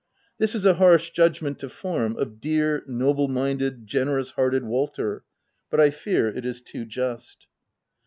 This 0.39 0.55
is 0.55 0.65
a 0.65 0.73
harsh 0.73 1.11
judgment 1.11 1.59
to 1.59 1.69
form 1.69 2.17
of 2.17 2.41
"dear, 2.41 2.81
noble 2.87 3.27
minded, 3.27 3.85
generous 3.85 4.31
hearted 4.31 4.63
Wal 4.63 4.87
ter/' 4.87 5.21
but 5.69 5.79
I 5.79 5.91
fear 5.91 6.27
it 6.27 6.43
is 6.43 6.59
too 6.59 6.85
just. 6.85 7.45